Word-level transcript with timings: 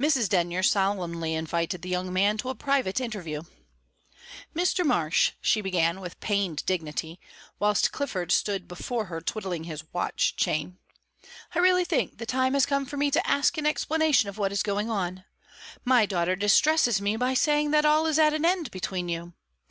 Mrs. 0.00 0.30
Denyer 0.30 0.62
solemnly 0.62 1.34
invited 1.34 1.82
the 1.82 1.90
young 1.90 2.10
man 2.10 2.38
to 2.38 2.48
a 2.48 2.54
private 2.54 3.02
interview. 3.02 3.42
"Mr. 4.56 4.82
Marsh," 4.82 5.32
she 5.42 5.60
began, 5.60 6.00
with 6.00 6.18
pained 6.20 6.64
dignity, 6.64 7.20
whilst 7.58 7.92
Clifford 7.92 8.32
stood 8.32 8.66
before 8.66 9.04
her 9.12 9.20
twiddling 9.20 9.64
his 9.64 9.84
watch 9.92 10.36
chain, 10.36 10.78
"I 11.54 11.58
really 11.58 11.84
think 11.84 12.16
the 12.16 12.24
time 12.24 12.54
has 12.54 12.64
come 12.64 12.86
for 12.86 12.96
me 12.96 13.10
to 13.10 13.26
ask 13.26 13.58
an 13.58 13.66
explanation 13.66 14.30
of 14.30 14.38
what 14.38 14.52
is 14.52 14.62
going 14.62 14.88
on. 14.88 15.24
My 15.84 16.06
daughter 16.06 16.34
distresses 16.34 17.02
me 17.02 17.16
by 17.16 17.34
saying 17.34 17.70
that 17.72 17.84
all 17.84 18.06
is 18.06 18.18
at 18.18 18.32
an 18.32 18.46
end 18.46 18.70
between 18.70 19.10
you. 19.10 19.34